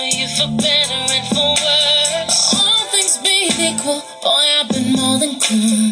[0.00, 2.54] for you for better and for worse.
[2.54, 4.00] All things being equal,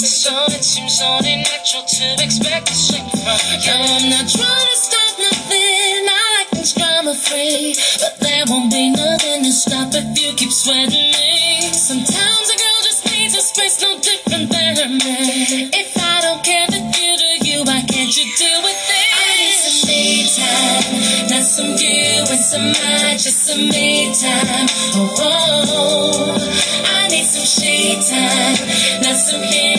[0.09, 3.77] So it seems only natural to expect same from you.
[3.77, 7.77] I'm not trying to stop nothing, I like things drama free.
[8.01, 11.61] But there won't be nothing to stop if you keep sweating me.
[11.77, 15.77] Sometimes a girl just needs a space no different than a man.
[15.77, 19.09] If I don't care that you do you, why can't you deal with it?
[19.13, 24.69] I need some me time, not some you and some I, just some me time.
[24.97, 26.69] Oh, oh, oh.
[26.97, 28.57] I need some she time,
[29.05, 29.78] not some him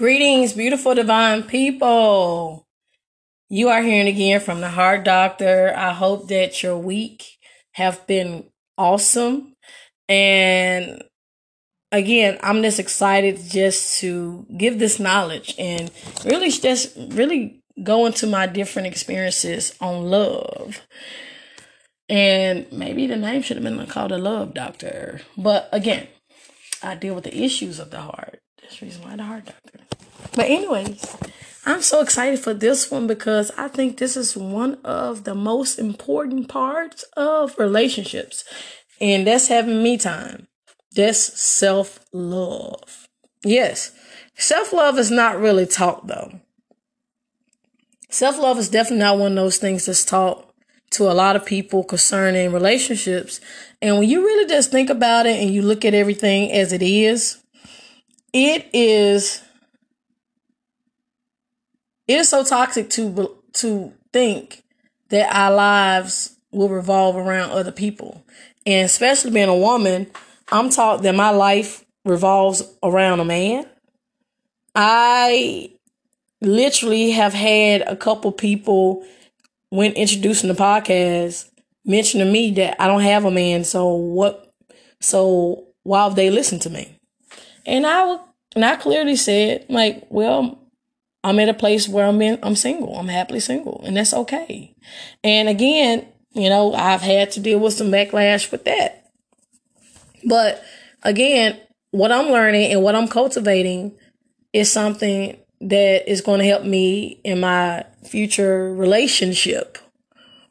[0.00, 2.66] Greetings, beautiful divine people.
[3.50, 5.74] You are hearing again from the Heart Doctor.
[5.76, 7.36] I hope that your week
[7.72, 8.49] have been
[8.80, 9.54] awesome.
[10.08, 11.04] And
[11.92, 15.90] again, I'm just excited just to give this knowledge and
[16.24, 20.80] really just really go into my different experiences on love.
[22.08, 25.20] And maybe the name should have been called a love doctor.
[25.36, 26.08] But again,
[26.82, 28.38] I deal with the issues of the heart.
[28.60, 29.80] That's the reason why the heart doctor.
[30.34, 31.16] But anyways,
[31.66, 35.78] I'm so excited for this one because I think this is one of the most
[35.78, 38.44] important parts of relationships.
[39.00, 40.46] And that's having me time.
[40.96, 43.08] That's self love.
[43.44, 43.92] Yes.
[44.36, 46.40] Self love is not really taught though.
[48.08, 50.50] Self love is definitely not one of those things that's taught
[50.92, 53.40] to a lot of people concerning relationships.
[53.80, 56.82] And when you really just think about it and you look at everything as it
[56.82, 57.38] is,
[58.32, 59.42] it is
[62.10, 64.64] it is so toxic to to think
[65.10, 68.24] that our lives will revolve around other people.
[68.66, 70.08] And especially being a woman,
[70.50, 73.64] I'm taught that my life revolves around a man.
[74.74, 75.70] I
[76.40, 79.06] literally have had a couple people
[79.68, 81.48] when introducing the podcast
[81.84, 84.52] mention to me that I don't have a man, so what
[85.00, 86.98] so why would they listen to me?
[87.64, 88.18] And I
[88.56, 90.59] and I clearly said, like, well,
[91.22, 92.96] I'm at a place where I'm in, I'm single.
[92.96, 94.74] I'm happily single, and that's okay.
[95.22, 99.10] And again, you know, I've had to deal with some backlash with that.
[100.24, 100.62] But
[101.02, 101.58] again,
[101.90, 103.92] what I'm learning and what I'm cultivating
[104.52, 109.78] is something that is going to help me in my future relationship.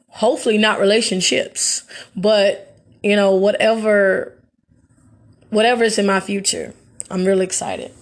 [0.08, 4.36] Hopefully not relationships, but you know, whatever
[5.50, 6.74] whatever is in my future.
[7.10, 7.92] I'm really excited.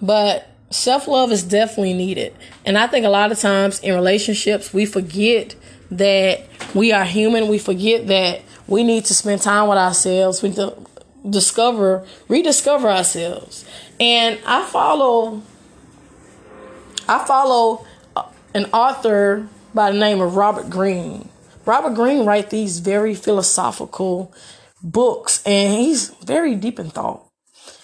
[0.00, 2.34] But self love is definitely needed.
[2.64, 5.54] And I think a lot of times in relationships, we forget
[5.90, 7.48] that we are human.
[7.48, 10.42] We forget that we need to spend time with ourselves.
[10.42, 10.76] We need to
[11.28, 13.64] discover, rediscover ourselves.
[14.00, 15.42] And I follow,
[17.08, 17.86] I follow
[18.16, 18.24] uh,
[18.54, 21.28] an author by the name of Robert Greene.
[21.64, 24.34] Robert Greene writes these very philosophical
[24.82, 27.26] books, and he's very deep in thought.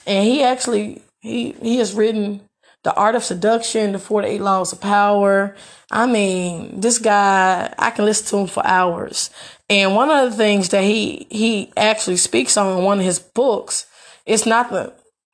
[0.07, 2.41] And he actually he he has written
[2.83, 5.55] the Art of Seduction, The 48 Laws of Power.
[5.91, 9.31] I mean, this guy, I can listen to him for hours.
[9.69, 13.19] And one of the things that he he actually speaks on in one of his
[13.19, 13.87] books,
[14.27, 14.93] it's not the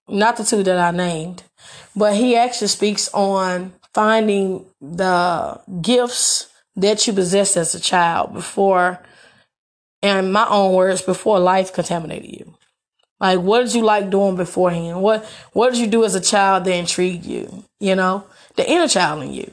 [0.08, 1.42] not the two that I named,
[1.94, 9.00] but he actually speaks on finding the gifts that you possessed as a child before,
[10.02, 12.55] and my own words, before life contaminated you.
[13.18, 15.00] Like, what did you like doing beforehand?
[15.00, 17.64] What What did you do as a child that intrigued you?
[17.80, 18.24] You know,
[18.56, 19.50] the inner child in you,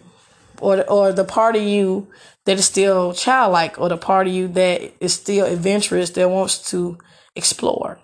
[0.60, 2.08] or or the part of you
[2.46, 6.70] that is still childlike, or the part of you that is still adventurous that wants
[6.72, 6.98] to
[7.36, 8.00] explore.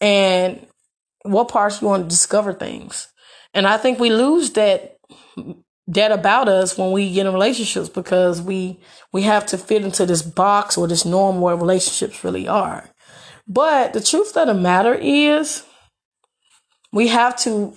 [0.00, 0.66] And
[1.22, 3.08] what parts you want to discover things.
[3.54, 4.98] And I think we lose that
[5.88, 8.80] that about us when we get in relationships because we
[9.12, 12.88] we have to fit into this box or this norm where relationships really are.
[13.52, 15.64] But the truth of the matter is,
[16.90, 17.76] we have to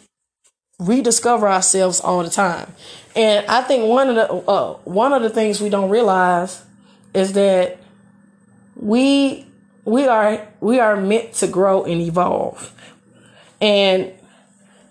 [0.80, 2.74] rediscover ourselves all the time.
[3.16, 6.64] And I think one of the uh, one of the things we don't realize
[7.14, 7.78] is that
[8.76, 9.46] we
[9.86, 12.74] we are we are meant to grow and evolve.
[13.60, 14.14] And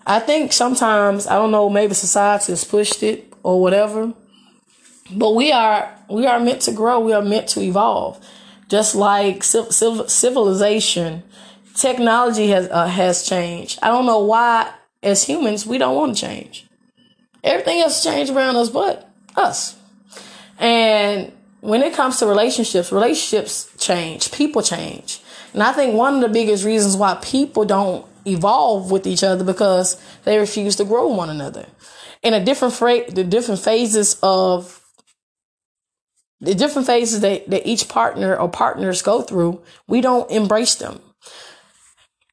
[0.05, 4.13] I think sometimes I don't know maybe society has pushed it or whatever,
[5.11, 6.99] but we are we are meant to grow.
[6.99, 8.23] We are meant to evolve,
[8.69, 11.23] just like civilization.
[11.75, 13.79] Technology has uh, has changed.
[13.81, 14.71] I don't know why,
[15.03, 16.67] as humans, we don't want to change.
[17.43, 19.75] Everything else changed around us, but us.
[20.57, 21.31] And
[21.61, 25.21] when it comes to relationships, relationships change, people change.
[25.53, 29.43] And I think one of the biggest reasons why people don't evolve with each other
[29.43, 31.65] because they refuse to grow one another.
[32.23, 34.81] In a different fra- the different phases of
[36.41, 40.99] the different phases that, that each partner or partners go through, we don't embrace them.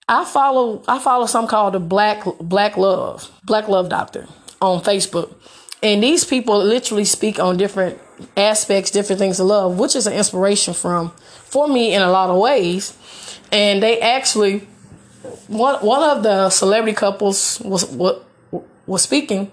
[0.08, 4.26] I follow I follow something called the Black Black Love, Black Love Doctor
[4.60, 5.34] on Facebook.
[5.82, 7.98] And these people literally speak on different
[8.36, 12.30] aspects, different things of love, which is an inspiration from for me in a lot
[12.30, 12.96] of ways.
[13.50, 14.60] And they actually
[15.48, 18.24] one one of the celebrity couples was what
[18.86, 19.50] was speaking,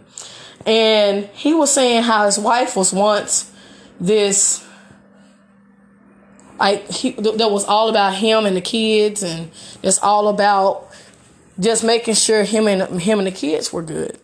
[0.65, 3.51] and he was saying how his wife was once
[3.99, 4.65] this
[6.59, 9.51] like he that was all about him and the kids, and
[9.81, 10.89] it's all about
[11.59, 14.19] just making sure him and him and the kids were good.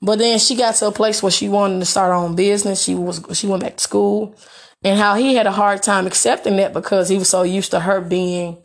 [0.00, 2.82] But then she got to a place where she wanted to start her own business.
[2.82, 4.34] She was she went back to school,
[4.82, 7.80] and how he had a hard time accepting that because he was so used to
[7.80, 8.58] her being,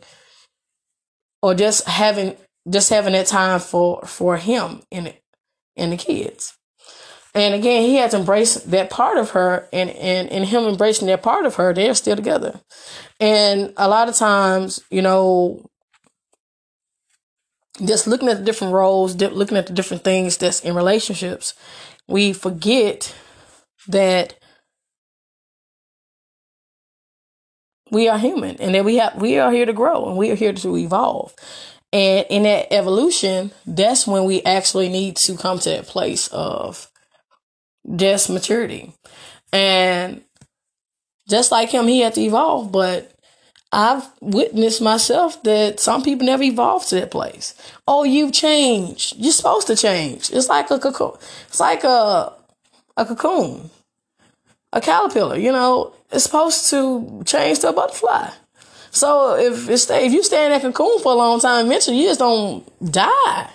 [1.42, 2.36] or just having
[2.68, 5.12] just having that time for for him and
[5.76, 6.55] and the kids.
[7.36, 11.06] And again, he had to embrace that part of her, and and and him embracing
[11.08, 11.74] that part of her.
[11.74, 12.58] They're still together,
[13.20, 15.68] and a lot of times, you know,
[17.84, 21.52] just looking at the different roles, looking at the different things that's in relationships,
[22.08, 23.14] we forget
[23.88, 24.38] that
[27.90, 30.36] we are human and that we have we are here to grow and we are
[30.36, 31.34] here to evolve.
[31.92, 36.90] And in that evolution, that's when we actually need to come to that place of
[37.94, 38.92] just maturity.
[39.52, 40.22] And
[41.28, 43.12] just like him, he had to evolve, but
[43.72, 47.54] I've witnessed myself that some people never evolve to that place.
[47.86, 49.14] Oh, you've changed.
[49.16, 50.30] You're supposed to change.
[50.30, 51.12] It's like a cocoon.
[51.48, 52.32] It's like a
[52.96, 53.70] a cocoon,
[54.72, 55.36] a caterpillar.
[55.36, 58.30] You know, it's supposed to change to a butterfly.
[58.90, 62.08] So if it's if you stay in that cocoon for a long time, eventually you
[62.08, 63.50] just don't die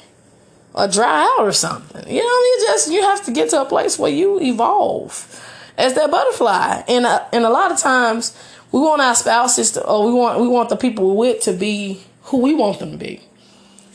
[0.73, 2.07] or dry out or something.
[2.07, 5.43] You know, you just you have to get to a place where you evolve
[5.77, 6.83] as that butterfly.
[6.87, 8.37] And uh, and a lot of times
[8.71, 11.53] we want our spouses to, or we want we want the people we're with to
[11.53, 13.21] be who we want them to be.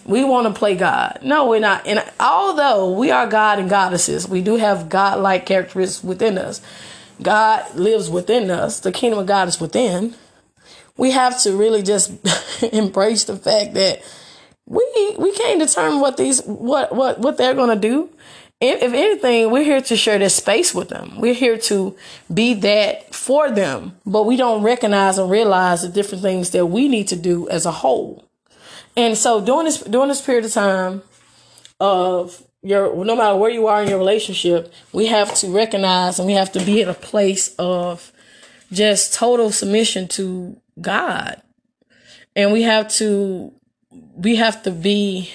[0.05, 1.19] We want to play God.
[1.23, 1.85] No, we're not.
[1.87, 6.61] And although we are God and goddesses, we do have God-like characteristics within us.
[7.21, 8.79] God lives within us.
[8.79, 10.15] The kingdom of God is within.
[10.97, 12.13] We have to really just
[12.73, 14.01] embrace the fact that
[14.67, 18.11] we we can't determine what these what what what they're to do
[18.59, 21.21] if anything, we're here to share this space with them.
[21.21, 21.95] We're here to
[22.33, 26.89] be that for them, but we don't recognize and realize the different things that we
[26.89, 28.27] need to do as a whole.
[28.97, 31.03] And so during this during this period of time
[31.79, 36.27] of your no matter where you are in your relationship, we have to recognize and
[36.27, 38.11] we have to be in a place of
[38.73, 41.43] just total submission to God.
[42.35, 43.53] And we have to
[44.17, 45.31] we have to be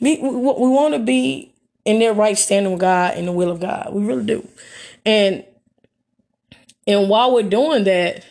[0.00, 1.52] we, we, want to be
[1.84, 3.92] in their right standing with God and the will of God.
[3.92, 4.46] We really do.
[5.04, 5.44] And
[6.86, 8.24] and while we're doing that,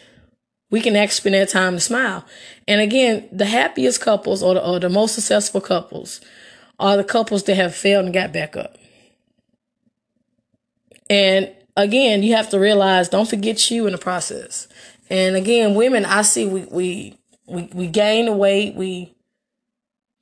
[0.72, 2.26] we can actually spend that time to smile.
[2.68, 6.22] And again, the happiest couples or the, or the most successful couples
[6.80, 8.76] are the couples that have failed and got back up.
[11.10, 14.68] And again, you have to realize, don't forget you in the process.
[15.10, 17.17] And again, women, I see we we
[17.48, 19.16] we, we gain the weight, we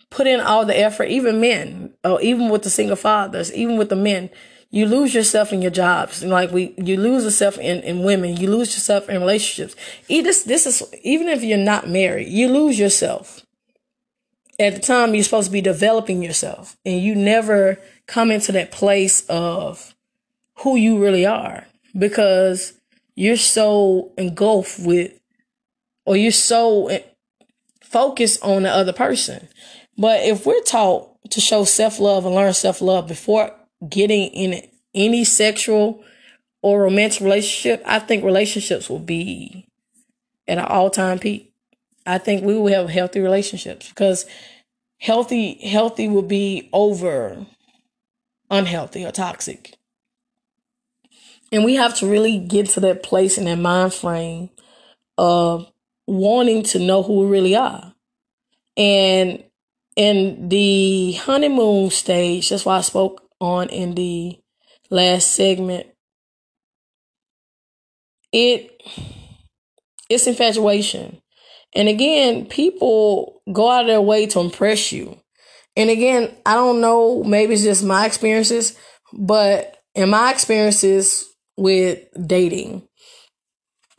[0.10, 3.90] put in all the effort, even men, or even with the single fathers, even with
[3.90, 4.30] the men,
[4.70, 6.22] you lose yourself in your jobs.
[6.22, 9.76] And like we, you lose yourself in, in women, you lose yourself in relationships.
[10.08, 13.46] This, this is, even if you're not married, you lose yourself.
[14.58, 17.78] At the time, you're supposed to be developing yourself and you never
[18.08, 19.96] come into that place of
[20.60, 21.68] who you really are
[21.98, 22.74] because
[23.16, 25.20] you're so engulfed with,
[26.06, 26.90] or you're so
[27.86, 29.48] focused on the other person.
[29.98, 33.52] But if we're taught to show self love and learn self love before
[33.88, 36.04] getting in any sexual
[36.62, 39.68] or romantic relationship, I think relationships will be
[40.48, 41.54] at an all time peak.
[42.06, 44.26] I think we will have healthy relationships because
[45.00, 47.46] healthy healthy will be over
[48.50, 49.76] unhealthy or toxic.
[51.52, 54.50] And we have to really get to that place in that mind frame
[55.18, 55.72] of
[56.08, 57.94] wanting to know who we really are.
[58.78, 59.44] And
[59.96, 64.38] in the honeymoon stage, that's why I spoke on in the
[64.90, 65.88] last segment.
[68.32, 68.72] It
[70.10, 71.22] it's infatuation.
[71.74, 75.20] And again, people go out of their way to impress you.
[75.76, 78.78] And again, I don't know, maybe it's just my experiences,
[79.12, 81.26] but in my experiences
[81.58, 82.88] with dating,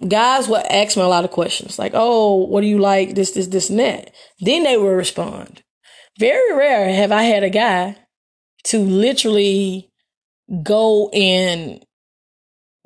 [0.06, 3.14] guys will ask me a lot of questions like, oh, what do you like?
[3.14, 4.12] This, this, this, and that.
[4.40, 5.62] Then they will respond.
[6.18, 7.96] Very rare have I had a guy
[8.64, 9.90] to literally
[10.62, 11.80] go in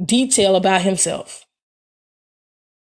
[0.05, 1.45] detail about himself.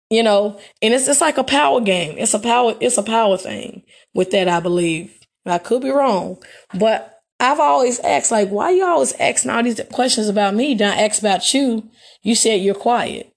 [0.08, 2.16] You know, and it's it's like a power game.
[2.16, 3.82] It's a power it's a power thing
[4.14, 5.12] with that, I believe.
[5.44, 6.40] I could be wrong.
[6.78, 10.74] But I've always asked, like, why you always asking all these questions about me?
[10.74, 11.90] Don't ask about you.
[12.22, 13.32] You said you're quiet.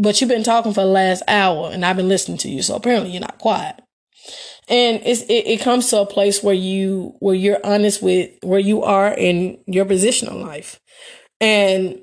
[0.00, 2.62] But you've been talking for the last hour and I've been listening to you.
[2.62, 3.76] So apparently you're not quiet.
[4.68, 8.60] And it's, it, it comes to a place where you, where you're honest with where
[8.60, 10.80] you are in your position in life.
[11.40, 12.00] And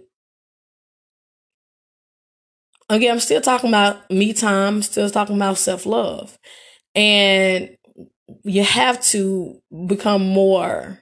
[2.90, 6.38] again, I'm still talking about me time, still talking about self love.
[6.94, 7.76] And
[8.44, 11.00] you have to become more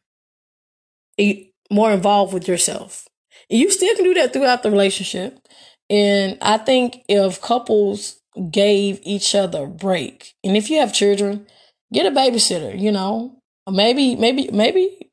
[1.71, 3.07] more involved with yourself.
[3.49, 5.39] You still can do that throughout the relationship.
[5.89, 11.47] And I think if couples gave each other a break, and if you have children,
[11.93, 13.37] get a babysitter, you know.
[13.69, 15.09] Maybe maybe maybe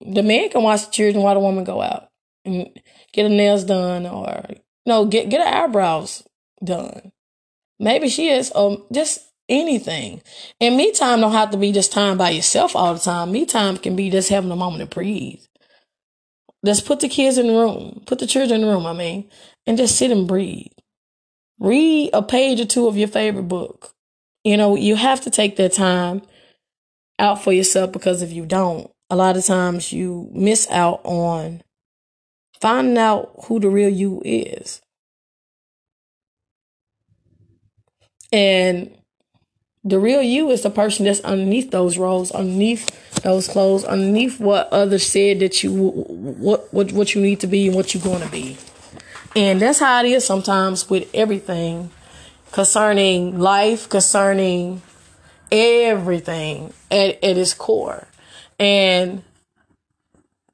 [0.00, 2.08] the man can watch the children while the woman go out
[2.44, 2.68] and
[3.12, 4.44] get her nails done or
[4.84, 6.22] no, get get her eyebrows
[6.62, 7.12] done.
[7.78, 10.22] Maybe she is um just anything.
[10.60, 13.32] And me time don't have to be just time by yourself all the time.
[13.32, 15.40] Me time can be just having a moment to breathe.
[16.66, 19.30] Just put the kids in the room, put the children in the room, I mean,
[19.66, 20.66] and just sit and breathe.
[21.58, 23.94] Read a page or two of your favorite book.
[24.44, 26.22] You know, you have to take that time
[27.18, 31.62] out for yourself because if you don't, a lot of times you miss out on
[32.60, 34.80] finding out who the real you is.
[38.32, 38.96] And
[39.84, 42.90] the real you is the person that's underneath those roles, underneath
[43.22, 47.66] those clothes, underneath what others said that you what what what you need to be
[47.66, 48.56] and what you're going to be.
[49.34, 51.90] And that's how it is sometimes with everything
[52.52, 54.80] concerning life, concerning
[55.52, 58.06] everything at, at its core.
[58.58, 59.22] And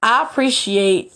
[0.02, 1.12] I appreciate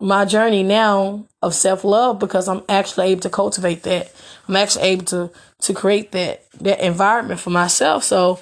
[0.00, 4.12] my journey now of self love because I'm actually able to cultivate that.
[4.48, 5.30] I'm actually able to
[5.62, 8.04] to create that that environment for myself.
[8.04, 8.40] So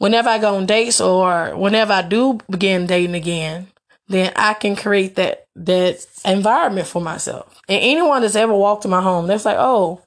[0.00, 3.68] whenever I go on dates or whenever I do begin dating again,
[4.08, 7.60] then I can create that that environment for myself.
[7.68, 10.02] And anyone that's ever walked in my home, that's like, oh,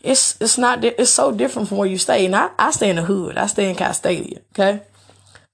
[0.00, 2.24] it's it's not it's so different from where you stay.
[2.24, 3.36] And I, I stay in the hood.
[3.36, 4.38] I stay in Castalia.
[4.52, 4.82] Okay.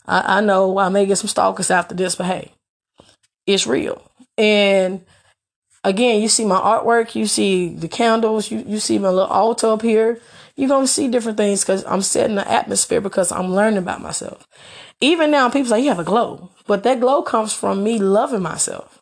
[0.07, 2.53] I, I know I may get some stalkers after this, but hey,
[3.47, 4.03] it's real.
[4.37, 5.05] And
[5.83, 9.69] again, you see my artwork, you see the candles, you, you see my little altar
[9.69, 10.21] up here.
[10.61, 14.03] You're going to see different things because I'm setting the atmosphere because I'm learning about
[14.03, 14.47] myself.
[15.01, 18.43] Even now, people say, you have a glow, but that glow comes from me loving
[18.43, 19.01] myself.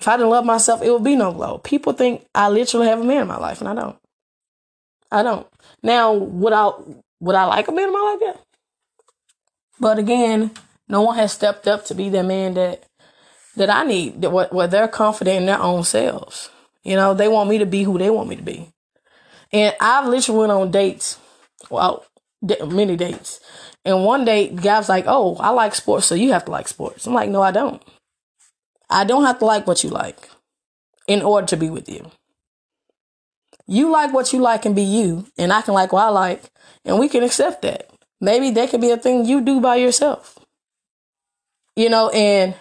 [0.00, 1.58] If I didn't love myself, it would be no glow.
[1.58, 3.98] People think I literally have a man in my life, and I don't.
[5.10, 5.46] I don't.
[5.82, 6.70] Now, would I,
[7.20, 8.18] would I like a man in my life?
[8.22, 8.40] Yeah.
[9.78, 10.52] But again,
[10.88, 12.84] no one has stepped up to be that man that
[13.56, 16.48] that I need, that what where they're confident in their own selves.
[16.82, 18.71] You know, they want me to be who they want me to be.
[19.52, 21.18] And I've literally went on dates,
[21.70, 22.06] well,
[22.66, 23.40] many dates.
[23.84, 26.68] And one date, the was like, "Oh, I like sports, so you have to like
[26.68, 27.82] sports." I'm like, "No, I don't.
[28.88, 30.30] I don't have to like what you like
[31.08, 32.10] in order to be with you.
[33.66, 36.42] You like what you like and be you, and I can like what I like,
[36.84, 37.90] and we can accept that.
[38.20, 40.38] Maybe that could be a thing you do by yourself.
[41.74, 42.54] You know, and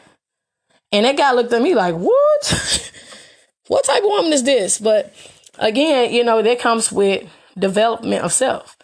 [0.92, 2.92] and that guy looked at me like, what?
[3.68, 4.80] what type of woman is this?
[4.80, 5.14] But
[5.60, 8.78] again, you know, that comes with development of self.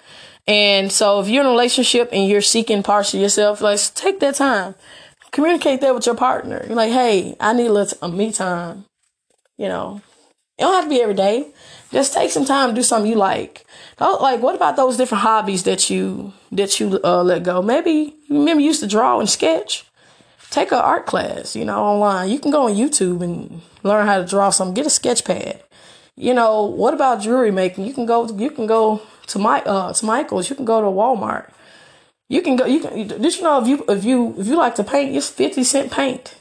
[0.47, 4.19] And so if you're in a relationship and you're seeking parts of yourself, like take
[4.21, 4.75] that time.
[5.31, 6.63] Communicate that with your partner.
[6.65, 8.85] You're like, hey, I need a little uh, me time.
[9.57, 10.01] You know,
[10.57, 11.51] it don't have to be every day.
[11.91, 13.65] Just take some time to do something you like.
[13.99, 17.61] Like, what about those different hobbies that you that you uh, let go?
[17.61, 19.85] Maybe you remember you used to draw and sketch
[20.49, 22.29] take an art class, you know, online.
[22.29, 24.73] You can go on YouTube and learn how to draw something.
[24.73, 25.61] Get a sketch pad.
[26.17, 27.85] You know, what about jewelry making?
[27.85, 30.87] You can go you can go to my uh to Michael's, you can go to
[30.87, 31.51] Walmart.
[32.27, 34.75] You can go you can did you know if you if you if you like
[34.75, 36.35] to paint, it's 50 cent paint.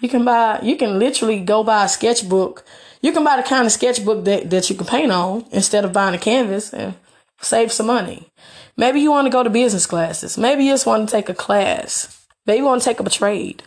[0.00, 2.64] You can buy you can literally go buy a sketchbook.
[3.00, 5.94] You can buy the kind of sketchbook that, that you can paint on instead of
[5.94, 6.94] buying a canvas and
[7.40, 8.28] save some money.
[8.76, 10.36] Maybe you want to go to business classes.
[10.36, 12.26] Maybe you just want to take a class.
[12.46, 13.62] Maybe you want to take up a trade.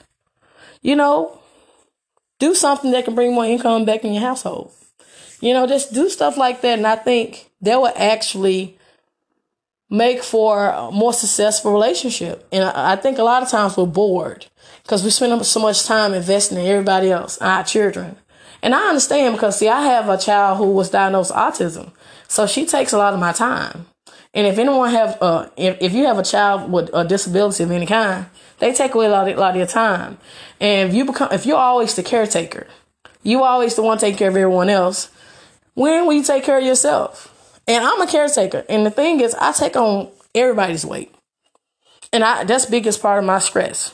[0.83, 1.39] You know,
[2.39, 4.71] do something that can bring more income back in your household.
[5.39, 6.77] You know, just do stuff like that.
[6.77, 8.77] And I think that will actually
[9.89, 12.47] make for a more successful relationship.
[12.51, 14.47] And I think a lot of times we're bored
[14.83, 18.17] because we spend so much time investing in everybody else, our children.
[18.61, 21.91] And I understand because see, I have a child who was diagnosed with autism,
[22.27, 23.85] so she takes a lot of my time.
[24.33, 27.71] And if anyone have, uh, if, if you have a child with a disability of
[27.71, 28.25] any kind,
[28.59, 30.17] they take away a lot, of, a lot of your time.
[30.59, 32.67] And if you become, if you're always the caretaker,
[33.23, 35.09] you always the one taking care of everyone else.
[35.77, 37.61] When will you take care of yourself?
[37.67, 38.65] And I'm a caretaker.
[38.67, 41.13] And the thing is, I take on everybody's weight.
[42.11, 43.93] And I, that's biggest part of my stress.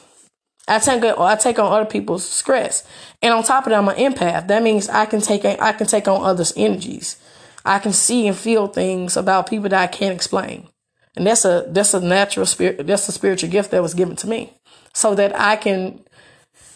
[0.65, 2.87] I take I take on other people's stress,
[3.21, 4.47] and on top of that, I'm an empath.
[4.47, 7.21] That means I can take I can take on others' energies.
[7.65, 10.69] I can see and feel things about people that I can't explain,
[11.17, 12.87] and that's a that's a natural spirit.
[12.87, 14.53] That's a spiritual gift that was given to me,
[14.93, 15.99] so that I can,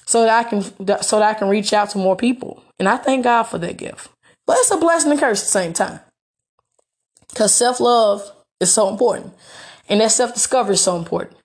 [0.05, 0.63] so that I can,
[1.01, 2.61] so that I can reach out to more people.
[2.77, 4.09] And I thank God for that gift.
[4.47, 5.99] But it's a blessing and curse at the same time,
[7.29, 8.23] because self love
[8.59, 9.33] is so important,
[9.87, 11.37] and that self discovery is so important.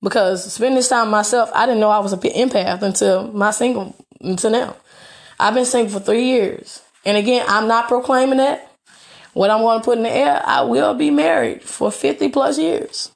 [0.00, 3.96] Because spending this time myself, I didn't know I was an empath until my single
[4.20, 4.76] until now.
[5.40, 6.82] I've been single for three years.
[7.04, 8.70] And again, I'm not proclaiming that.
[9.32, 12.58] What I'm going to put in the air, I will be married for 50 plus
[12.58, 13.12] years.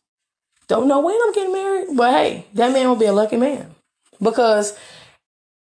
[0.68, 3.74] Don't know when I'm getting married, but hey, that man will be a lucky man.
[4.20, 4.78] Because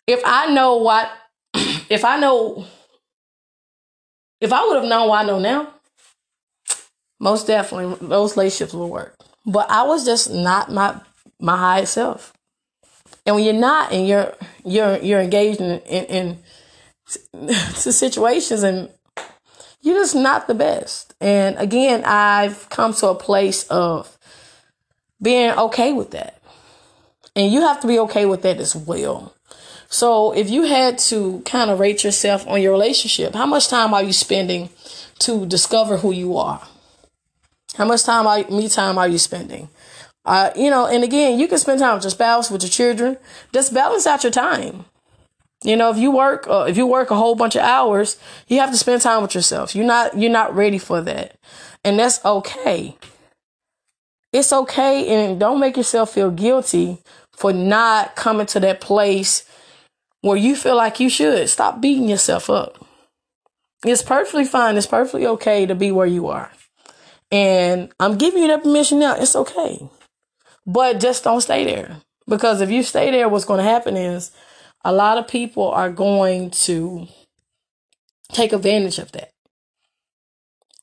[0.07, 1.11] if I know what,
[1.55, 2.67] if I know,
[4.43, 5.73] if I would have known what I know now,
[7.21, 9.17] most definitely those relationships will work.
[9.47, 11.01] But I was just not my
[11.39, 12.33] my high self.
[13.25, 14.35] And when you're not, and you're
[14.65, 18.91] you're you're engaged in in, in to situations, and
[19.81, 21.15] you're just not the best.
[21.21, 24.19] And again, I've come to a place of
[25.23, 26.43] being okay with that,
[27.37, 29.37] and you have to be okay with that as well.
[29.93, 33.93] So, if you had to kind of rate yourself on your relationship, how much time
[33.93, 34.71] are you spending
[35.19, 36.67] to discover who you are?
[37.77, 39.69] How much time are me time are you spending?
[40.25, 43.19] Uh, you know, and again, you can spend time with your spouse, with your children.
[43.53, 44.87] Just balance out your time.
[45.63, 48.17] You know, if you work, uh, if you work a whole bunch of hours,
[48.49, 49.75] you have to spend time with yourself.
[49.75, 51.37] You're not, you're not ready for that,
[51.85, 52.97] and that's okay.
[54.33, 56.97] It's okay, and don't make yourself feel guilty
[57.33, 59.45] for not coming to that place
[60.23, 61.49] where you feel like you should.
[61.49, 62.85] Stop beating yourself up.
[63.85, 64.77] It's perfectly fine.
[64.77, 66.51] It's perfectly okay to be where you are.
[67.31, 69.17] And I'm giving you that permission now.
[69.17, 69.89] It's okay.
[70.67, 71.99] But just don't stay there.
[72.29, 74.31] Because if you stay there, what's going to happen is
[74.85, 77.09] a lot of people are going to
[78.31, 79.31] take advantage of that.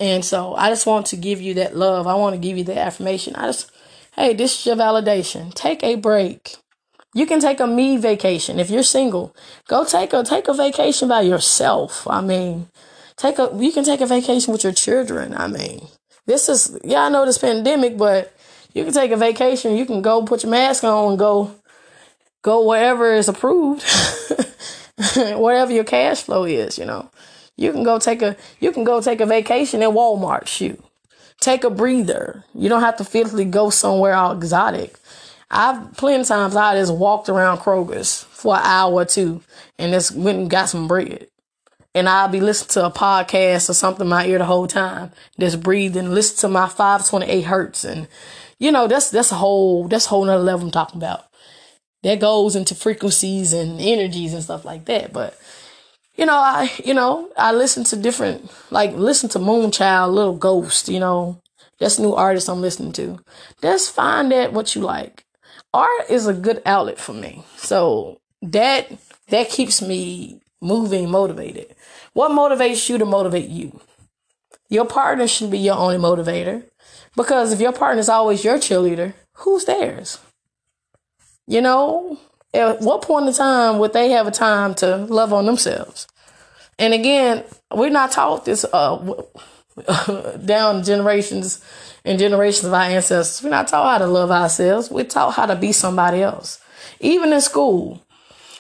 [0.01, 2.07] And so I just want to give you that love.
[2.07, 3.35] I want to give you that affirmation.
[3.35, 3.71] I just,
[4.15, 5.53] hey, this is your validation.
[5.53, 6.57] Take a break.
[7.13, 8.59] You can take a me vacation.
[8.59, 9.35] If you're single,
[9.67, 12.07] go take a take a vacation by yourself.
[12.07, 12.67] I mean,
[13.17, 15.33] take a you can take a vacation with your children.
[15.35, 15.87] I mean,
[16.25, 18.33] this is yeah, I know this pandemic, but
[18.73, 19.75] you can take a vacation.
[19.75, 21.55] You can go put your mask on and go
[22.43, 23.83] go wherever is approved.
[25.17, 27.09] whatever your cash flow is, you know.
[27.55, 30.79] You can go take a you can go take a vacation at Walmart, shoot.
[31.39, 32.43] Take a breather.
[32.53, 34.95] You don't have to physically go somewhere all exotic.
[35.51, 39.41] I've plenty times I just walked around Kroger's for an hour or two
[39.77, 41.27] and just went and got some bread
[41.95, 45.11] and I'll be listening to a podcast or something in my ear the whole time,
[45.39, 47.83] just breathing, listen to my 528 hertz.
[47.83, 48.07] And,
[48.59, 51.25] you know, that's, that's a whole, that's a whole nother level I'm talking about.
[52.03, 55.11] That goes into frequencies and energies and stuff like that.
[55.11, 55.37] But,
[56.15, 60.89] you know, I, you know, I listen to different, like listen to Moonchild, Little Ghost,
[60.89, 61.41] you know,
[61.79, 63.19] that's new artist I'm listening to.
[63.61, 65.23] Just find that what you like.
[65.73, 67.43] Art is a good outlet for me.
[67.57, 68.91] So that,
[69.27, 71.75] that keeps me moving, motivated.
[72.13, 73.79] What motivates you to motivate you?
[74.69, 76.65] Your partner should be your only motivator.
[77.15, 80.19] Because if your partner is always your cheerleader, who's theirs?
[81.47, 82.19] You know,
[82.53, 86.07] at what point in time would they have a time to love on themselves?
[86.77, 89.23] And again, we're not taught this uh,
[90.45, 91.63] down generations
[92.05, 93.43] and generations of our ancestors.
[93.43, 94.89] We're not taught how to love ourselves.
[94.89, 96.59] We're taught how to be somebody else.
[96.99, 98.01] Even in school,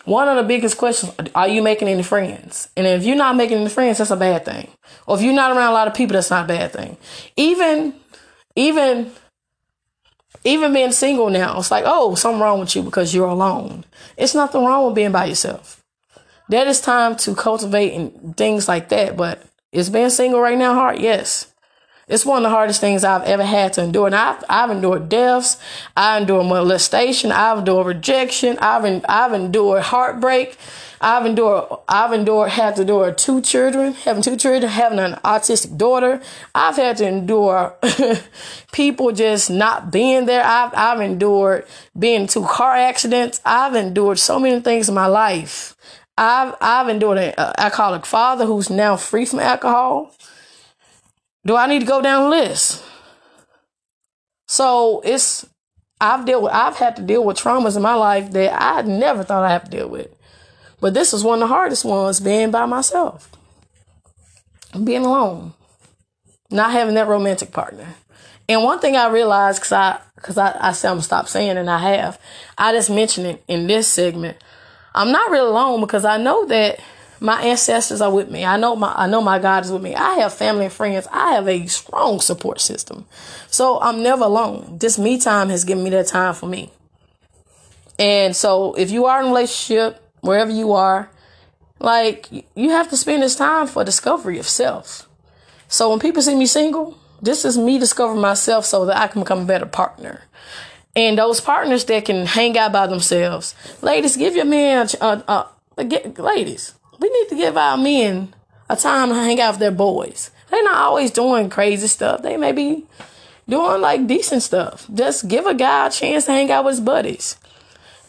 [0.05, 2.69] one of the biggest questions are you making any friends?
[2.75, 4.69] And if you're not making any friends, that's a bad thing.
[5.07, 6.97] Or if you're not around a lot of people, that's not a bad thing.
[7.35, 7.93] Even,
[8.55, 9.11] even,
[10.43, 13.85] even being single now, it's like, oh, something wrong with you because you're alone.
[14.17, 15.83] It's nothing wrong with being by yourself.
[16.49, 19.15] that is time to cultivate and things like that.
[19.15, 20.99] But is being single right now hard?
[20.99, 21.51] Yes.
[22.09, 24.07] It's one of the hardest things I've ever had to endure.
[24.07, 25.59] And I've, I've endured deaths.
[25.95, 27.31] I endured molestation.
[27.31, 28.57] I've endured rejection.
[28.59, 30.57] I've, I've endured heartbreak.
[31.01, 35.77] I've endured, I've endured, had to endure two children, having two children, having an autistic
[35.77, 36.21] daughter.
[36.53, 37.75] I've had to endure
[38.71, 40.43] people just not being there.
[40.43, 43.39] I've, I've endured being in two car accidents.
[43.45, 45.75] I've endured so many things in my life.
[46.19, 50.13] I've, I've endured an alcoholic father who's now free from alcohol.
[51.45, 52.83] Do I need to go down the list?
[54.45, 55.47] So it's,
[56.01, 59.23] I've dealt with, I've had to deal with traumas in my life that I never
[59.23, 60.13] thought I'd have to deal with.
[60.81, 63.31] But this was one of the hardest ones being by myself,
[64.83, 65.53] being alone,
[66.51, 67.95] not having that romantic partner.
[68.49, 71.57] And one thing I realized, cause I, cause I, I said I'm gonna stop saying,
[71.57, 72.19] and I have,
[72.57, 74.37] I just mentioned it in this segment.
[74.93, 76.79] I'm not really alone because I know that
[77.19, 78.45] my ancestors are with me.
[78.45, 79.95] I know my, I know my God is with me.
[79.95, 81.07] I have family and friends.
[81.11, 83.05] I have a strong support system.
[83.47, 84.77] So I'm never alone.
[84.79, 86.71] This me time has given me that time for me.
[87.97, 91.09] And so if you are in a relationship, wherever you are,
[91.79, 95.07] like you have to spend this time for discovery of self.
[95.67, 99.21] So when people see me single, this is me discovering myself so that I can
[99.21, 100.23] become a better partner.
[100.99, 105.83] And those partners that can hang out by themselves, ladies, give your man, uh, uh,
[105.83, 108.35] get, ladies, we need to give our men
[108.69, 110.29] a time to hang out with their boys.
[110.51, 112.21] They're not always doing crazy stuff.
[112.21, 112.85] They may be
[113.47, 114.87] doing like decent stuff.
[114.93, 117.37] Just give a guy a chance to hang out with his buddies.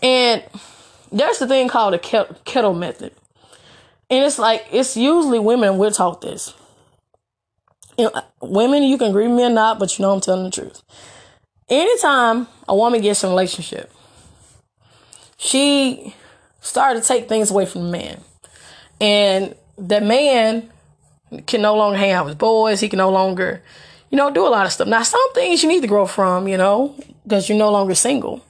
[0.03, 0.43] And
[1.13, 1.99] there's the thing called a
[2.45, 3.13] kettle method.
[4.11, 6.55] And it's like, it's usually women will talk this.
[7.97, 10.43] You know, women, you can agree with me or not, but you know I'm telling
[10.43, 10.83] the truth.
[11.71, 13.93] Anytime a woman gets in a relationship,
[15.37, 16.15] she
[16.61, 18.21] started to take things away from the man.
[19.01, 20.69] And the man
[21.47, 22.81] can no longer hang out with boys.
[22.81, 23.63] He can no longer,
[24.11, 24.89] you know, do a lot of stuff.
[24.89, 28.45] Now, some things you need to grow from, you know, because you're no longer single.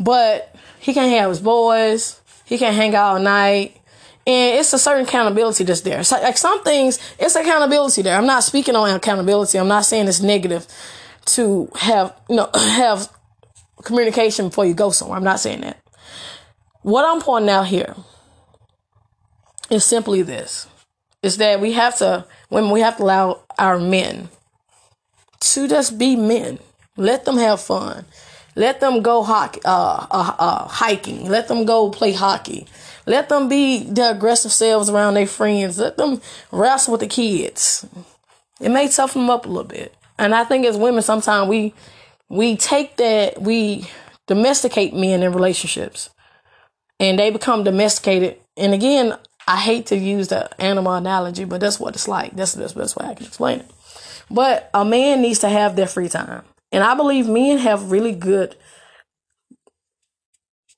[0.00, 2.20] But he can't hang out with boys.
[2.44, 3.76] He can't hang out all night.
[4.26, 6.02] And it's a certain accountability that's there.
[6.10, 8.16] Like some things, it's accountability there.
[8.16, 9.58] I'm not speaking on accountability.
[9.58, 10.66] I'm not saying it's negative
[11.28, 13.08] to have, you know, have
[13.84, 15.16] communication before you go somewhere.
[15.16, 15.80] I'm not saying that.
[16.82, 17.94] What I'm pointing out here
[19.70, 20.66] is simply this.
[21.22, 24.28] Is that we have to, when we have to allow our men
[25.40, 26.58] to just be men.
[26.96, 28.04] Let them have fun.
[28.56, 31.28] Let them go hockey, uh, uh, uh, hiking.
[31.28, 32.66] Let them go play hockey.
[33.06, 35.78] Let them be their aggressive selves around their friends.
[35.78, 37.86] Let them wrestle with the kids.
[38.60, 39.94] It may toughen them up a little bit.
[40.18, 41.74] And I think as women, sometimes we
[42.28, 43.88] we take that we
[44.26, 46.10] domesticate men in relationships,
[47.00, 48.38] and they become domesticated.
[48.56, 52.36] And again, I hate to use the animal analogy, but that's what it's like.
[52.36, 53.70] That's the best way I can explain it.
[54.30, 56.42] But a man needs to have their free time.
[56.70, 58.56] And I believe men have really good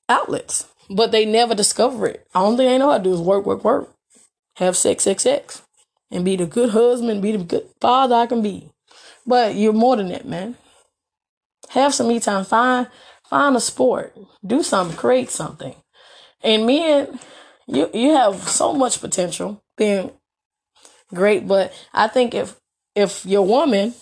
[0.07, 2.25] outlets, but they never discover it.
[2.33, 3.93] All they know how to do is work, work, work.
[4.55, 5.61] Have sex, sex, sex.
[6.09, 8.69] And be the good husband, be the good father I can be.
[9.25, 10.55] But you're more than that, man.
[11.69, 12.43] Have some me time.
[12.45, 12.87] Find
[13.29, 14.15] find a sport.
[14.45, 14.97] Do something.
[14.97, 15.75] Create something.
[16.43, 17.19] And men,
[17.67, 20.11] you you have so much potential being
[21.13, 22.55] great, but I think if
[22.95, 23.93] if your woman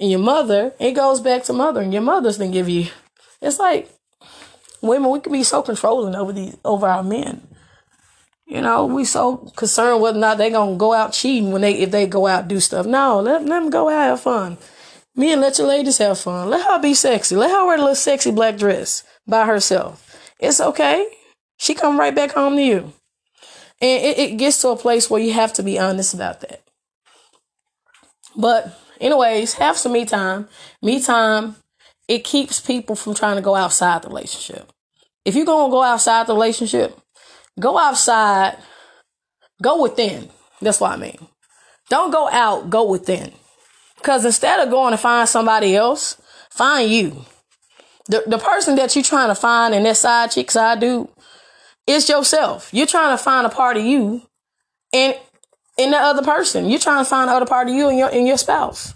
[0.00, 2.88] and your mother, it goes back to mother, and your mother's gonna give you.
[3.40, 3.90] It's like
[4.82, 7.46] women, we can be so controlling over these over our men.
[8.48, 11.74] You know, we so concerned whether or not they gonna go out cheating when they
[11.74, 12.86] if they go out do stuff.
[12.86, 14.56] No, let, let them go out have fun.
[15.14, 16.48] Me and let your ladies have fun.
[16.48, 17.36] Let her be sexy.
[17.36, 20.32] Let her wear a little sexy black dress by herself.
[20.40, 21.06] It's okay.
[21.58, 22.92] She come right back home to you.
[23.82, 26.62] And it, it gets to a place where you have to be honest about that.
[28.34, 30.48] But anyways, have some me time.
[30.80, 31.56] Me time,
[32.06, 34.72] it keeps people from trying to go outside the relationship.
[35.24, 36.98] If you're gonna go outside the relationship,
[37.58, 38.56] go outside,
[39.62, 40.28] go within.
[40.60, 41.18] That's what I mean.
[41.90, 43.32] Don't go out, go within.
[43.96, 47.24] Because instead of going to find somebody else, find you.
[48.06, 51.08] The, the person that you're trying to find in that side chick, side dude,
[51.86, 52.70] is yourself.
[52.72, 54.22] You're trying to find a part of you
[54.92, 55.16] and
[55.76, 56.68] in the other person.
[56.68, 58.94] You're trying to find the other part of you and your in your spouse.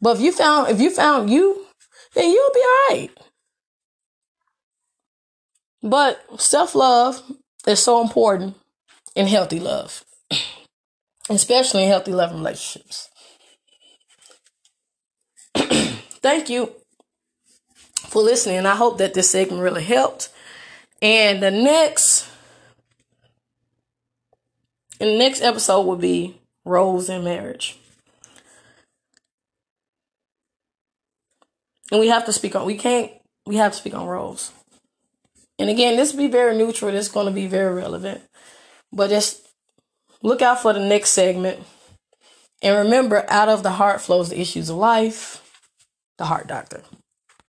[0.00, 1.66] But if you found if you found you,
[2.14, 3.10] then you'll be all right.
[5.82, 7.22] But self love
[7.68, 8.56] is so important
[9.14, 10.04] in healthy love,
[11.30, 13.08] especially in healthy love relationships.
[15.54, 16.72] Thank you
[17.96, 18.66] for listening.
[18.66, 20.30] I hope that this segment really helped.
[21.02, 22.28] And the next
[25.00, 27.78] And the next episode will be roles in marriage.
[31.90, 33.12] And we have to speak on we can't
[33.46, 34.52] we have to speak on roles.
[35.58, 36.92] And again, this will be very neutral.
[36.92, 38.22] This is going to be very relevant.
[38.92, 39.46] But just
[40.22, 41.60] look out for the next segment.
[42.62, 45.42] And remember, out of the heart flows the issues of life.
[46.18, 46.82] The Heart Doctor.